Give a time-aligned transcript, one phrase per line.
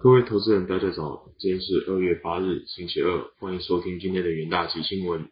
[0.00, 5.26] 各位投资人，大家早，今天是二月八日，星期二，欢迎收听今天的元大旗新闻。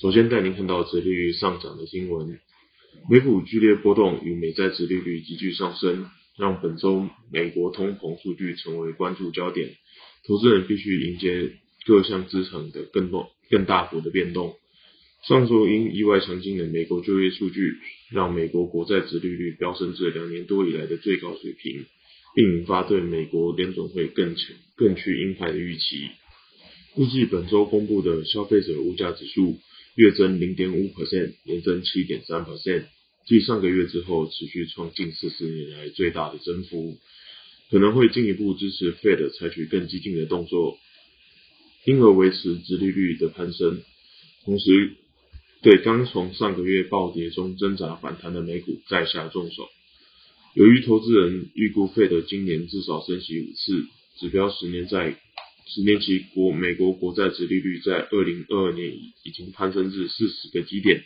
[0.00, 2.40] 首先带您看到殖利率上涨的新闻，
[3.10, 6.06] 美股剧烈波动与美债殖利率急剧上升，
[6.38, 9.74] 让本周美国通膨数据成为关注焦点。
[10.26, 11.52] 投资人必须迎接
[11.84, 14.56] 各项资产的更多、更大幅的变动。
[15.28, 17.74] 上周因意外强劲的美国就业数据，
[18.10, 21.84] 让美国国债殖利率飙升至两年多以来的最高水平。
[22.36, 26.10] 并引发对美国联总会更强、更趋鹰派的预期。
[26.94, 29.58] 预计本周公布的消费者物价指数
[29.94, 32.84] 月增零点五 percent，年增七点三 percent，
[33.26, 36.98] 继上个月之后持续创近四十年来最大的增幅，
[37.70, 40.78] 可能会进一步支持 Fed 采取更激进的动作，
[41.86, 43.80] 因而维持殖利率的攀升，
[44.44, 44.92] 同时
[45.62, 49.70] 对刚从上个月暴跌中挣扎反弹的美股再下重手。
[50.56, 53.84] 由于投资人预估费的今年至少升息五次，
[54.18, 55.14] 指标十年债、
[55.66, 61.04] 十年期国美国国债殖利率在二零二二年已经攀升至四十个基点，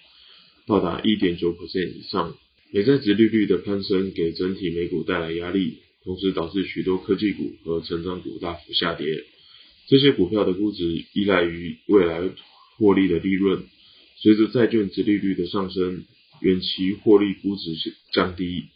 [0.69, 2.37] 到达一点九 percent 以上。
[2.71, 9.25] 美债殖利率的攀升给整体美股带来压力，同时导致许多科技股和成长股大幅下跌。
[9.89, 12.21] 这些股票的估值依赖于未来
[12.77, 13.65] 获利的利润，
[14.23, 16.05] 随着债券殖利率的上升，
[16.41, 17.75] 远期获利估值
[18.13, 18.67] 降低。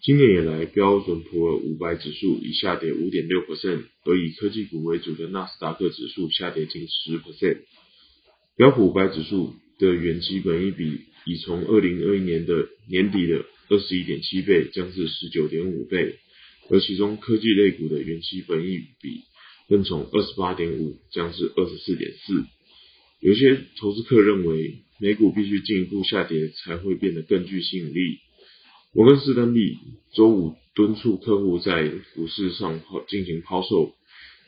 [0.00, 7.58] 今年以来，标准普尔五百指数已下跌五点六 percent，而以科技股为主的纳斯达克指数下跌近十 percent。
[8.56, 16.14] 标普五百指数的远期本益比已从二零二一年的年底的二十一点七倍降至十九点五倍，
[16.70, 19.22] 而其中科技类股的远期本益比
[19.68, 22.44] 更从二十八点五降至二十四点四。
[23.20, 28.20] 有些投资客认为，美股必须进一步下跌才会变得更具吸引力。
[28.98, 29.78] 摩根士丹利
[30.12, 33.94] 周五敦促客户在股市上抛进行抛售，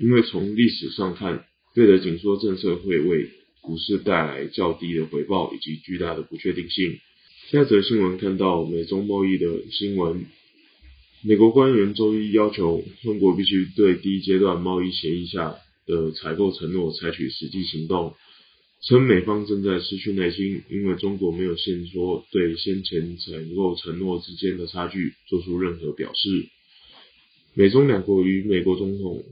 [0.00, 6.98] 因为从历史上看，费的紧缩政策会为股市带来较低的回报以及巨大的不确定性。
[7.52, 10.26] 下则新闻看到美中贸易的新闻，
[11.22, 15.54] 美国官员周一要求中国必须对第一阶段贸易协议下
[15.86, 18.16] 的采购承诺采取实际行动。
[18.82, 26.48] 称美方正在失去耐心，因为中国没有先说对先前采购承诺之间的差距做出任何表示。
[27.52, 29.22] 美中两国与美国总统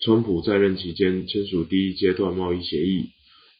[0.00, 3.10] 川普在任期间签署第一阶段贸易协议，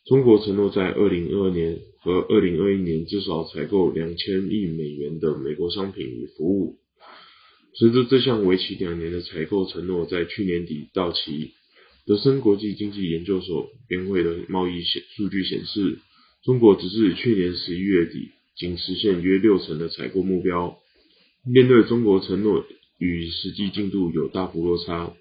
[0.04, 6.78] 中国承诺在二零二二年和二零二一年至少采购两千亿美元的美国商品与服务。
[7.74, 11.52] 随着这项为期两年的采购承诺在去年底到期。
[12.10, 16.00] 德森国际经济研究所编会的贸易显数据显示，
[16.42, 20.76] 中国直至去年十一月底仅实现约六成的采购目标。
[21.46, 22.66] 面对中国承诺
[22.98, 25.14] 与实际进度有大幅落差，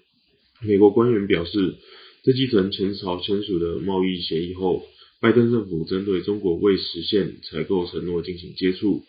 [0.62, 1.76] 美国官员表示，
[2.24, 4.82] 在继承前朝签署的贸易协议后，
[5.20, 9.04] 拜登政府针对中国未实现采购承诺进行接触，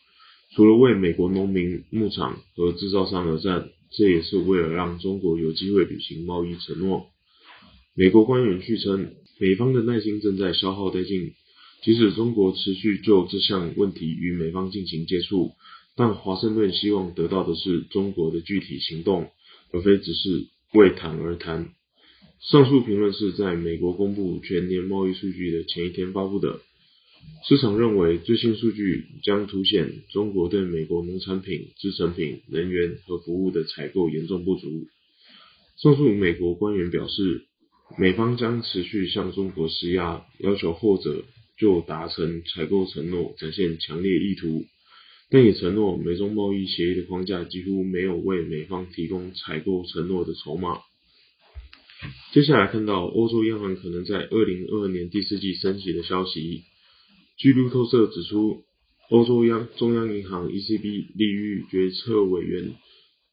[0.55, 7.07] 除了为美国农民、牧场和制造商而战，这也是为了让中国有机会履行贸易承诺。
[7.93, 11.33] 美国官员续称，美方的耐心正在消耗殆尽。
[11.83, 15.51] 即使中国持续就这项问题与美方进行接触，
[15.97, 19.29] 但华盛顿希望得到的是中国的具体行动，
[19.73, 21.73] 而非只是为谈而谈。
[22.39, 26.61] 上述评论是在美国公布全年贸易数据的前一天发布的。
[27.45, 34.87] 市场认为，最新数据将凸显中国对美国农产品、制成品、能源和服务的采购严重不足。
[35.75, 37.47] 上述美国官员表示。
[37.97, 41.23] 美方将持续向中国施压，要求后者
[41.57, 44.65] 就达成采购承诺展现强烈意图，
[45.29, 50.79] 但也承诺美中贸易协议的框架几乎没有为美方提供采购承诺的筹码。
[52.33, 56.63] 接下来看到欧洲央行可能在二零二二年第四季升息的消息。
[57.37, 58.63] 据路透社指出，
[59.09, 62.73] 欧洲央中央银行 ECB 利率决策委员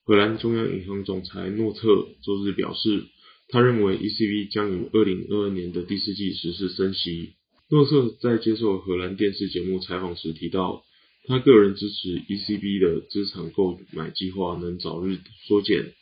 [0.04, 3.06] 荷兰中央银行总裁诺特周日表示。
[3.50, 7.32] 他认为 ECB 将于二零二二年的第四季实施升息。
[7.70, 10.84] 诺特在接受荷兰电视节目采访时提到，
[11.24, 15.92] 他个人支持 ECB 的资产购买计划能早日缩减。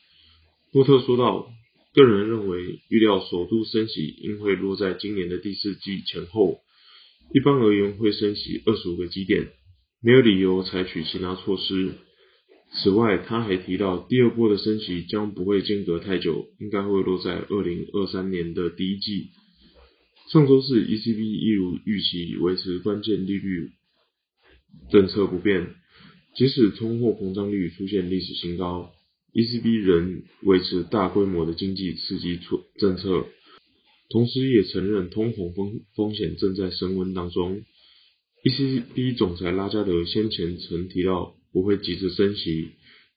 [0.73, 1.49] 诺特说道
[1.95, 6.61] ：“个人认为，预料首度升息应会落在今年的第四季前后，
[7.33, 9.49] 一般而言会升息二十五个基点，
[10.03, 11.95] 没有理由采取其他措施。”
[12.73, 19.29] 此外，他还提到，第二波的升息将不会间隔太久，应该会落在二零二三年的第一季。
[20.33, 23.71] 上周四，ECB 一如预期维持关键利率
[24.91, 25.75] 政策不变，
[26.37, 28.93] 即使通货膨胀率出现历史新高
[29.33, 33.27] ，ECB 仍维持大规模的经济刺激措政策，
[34.11, 37.63] 同时也承认通膨风风险正在升温当中。
[38.45, 42.73] ECB 总裁拉加德先前曾提到不会急着升息，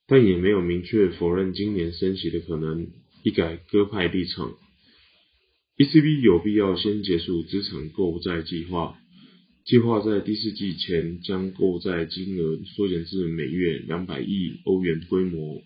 [0.07, 2.87] 但也没有明确否认今年升息的可能，
[3.21, 4.53] 一改鸽派立场。
[5.77, 8.97] ECB 有必要先结束资产购债计划，
[9.65, 15.61] 计划在第四季前将购债金额缩减至每月两百亿欧元规模。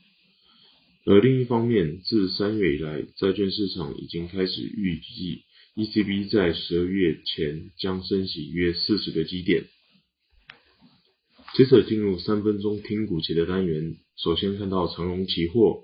[1.05, 5.43] 而另一方面，自三月以来，债券市场已经开始预计。
[5.75, 9.65] ECB 在十二月前将升息约四十个基点。
[11.55, 15.83] 接着进入三分钟听股节的单元，首先看到长荣期货，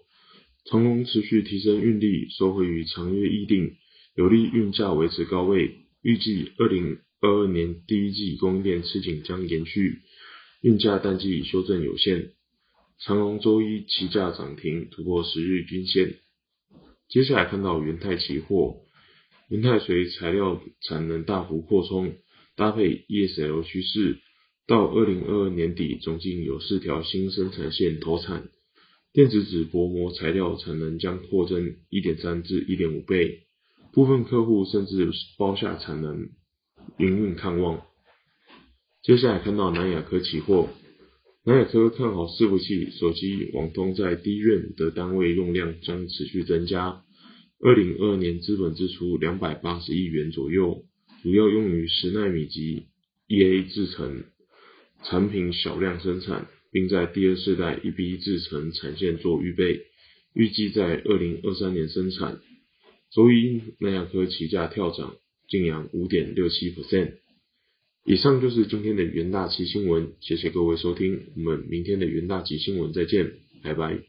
[0.65, 3.75] 长荣持续提升运力，收回于长约议定，
[4.15, 5.75] 有利运价维持高位。
[6.01, 9.99] 预计二零二二年第一季供应链吃紧将延续，
[10.61, 12.31] 运价淡季修正有限。
[12.99, 16.15] 长荣周一期价涨停突破十日均线。
[17.09, 18.77] 接下来看到元泰期货。
[19.49, 22.15] 元泰随材料产能大幅扩充，
[22.55, 24.19] 搭配 ESL 趋势，
[24.69, 28.49] 到二零二二年底，总计有四条新生产线投产，
[29.11, 33.47] 电子纸薄膜材料产能将扩增一点三至一点五倍，
[33.93, 36.29] 部分客户甚至包下产能，
[36.99, 37.81] 营运看望。
[39.01, 40.69] 接下来看到南亚科期货，
[41.43, 47.01] 南亚科看好伺服器、手机、网通在低润的单位用量将持续增加。
[47.59, 50.83] 二零二二年资本支出两百八十亿元左右，
[51.23, 52.83] 主要用于十纳米级
[53.27, 54.25] EA 制程
[55.03, 59.81] 产品小量生产，并在第二世代 EB 制程产线做预备，
[60.33, 62.39] 预计在二零二三年生产。
[63.11, 65.15] 周一南亚科起价跳涨，
[65.47, 67.13] 净扬五点六七 percent。
[68.05, 73.31] 以上就是今天的元大旗新闻，谢谢各位收听，我们明天的元大旗新闻再见，
[73.63, 73.99] 拜拜。